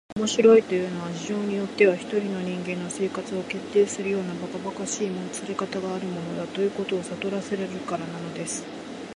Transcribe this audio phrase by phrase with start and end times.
[0.17, 8.65] 「面白いというのは、事情によっては一人の人間の生活を決定するようなばかばかしいもつれかたがあるものだ、ということをさとらせられるからなんです」